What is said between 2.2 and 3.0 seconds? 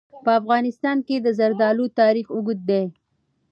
اوږد دی.